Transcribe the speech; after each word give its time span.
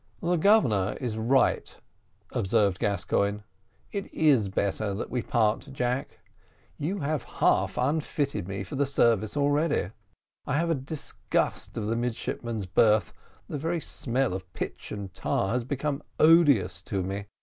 "The 0.19 0.35
Governor 0.35 0.97
is 0.99 1.15
right," 1.15 1.77
observed 2.31 2.79
Gascoigne; 2.79 3.41
"it 3.91 4.11
is 4.11 4.49
better 4.49 4.95
that 4.95 5.11
we 5.11 5.21
part, 5.21 5.67
Jack. 5.71 6.21
You 6.79 6.97
have 7.01 7.21
half 7.21 7.77
unfitted 7.77 8.47
me 8.47 8.63
for 8.63 8.73
the 8.73 8.87
service 8.87 9.37
already; 9.37 9.91
I 10.47 10.53
have 10.57 10.71
a 10.71 10.73
disgust 10.73 11.77
of 11.77 11.85
the 11.85 11.95
midshipmen's 11.95 12.65
berth; 12.65 13.13
the 13.47 13.59
very 13.59 13.79
smell 13.79 14.33
of 14.33 14.51
pitch 14.53 14.91
and 14.91 15.13
tar 15.13 15.49
has 15.49 15.63
become 15.63 16.01
odious 16.19 16.81
to 16.81 17.03
me. 17.03 17.25